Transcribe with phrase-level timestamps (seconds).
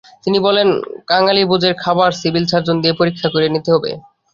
[0.23, 0.67] তিনি বলেন,
[1.07, 3.91] কাঙালিভোজের খাবার সিভিল সার্জন দিয়ে পরীক্ষা করিয়ে নিতে হবে।